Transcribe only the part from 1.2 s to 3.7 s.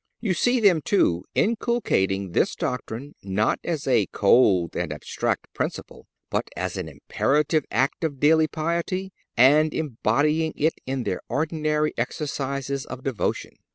inculcating this doctrine not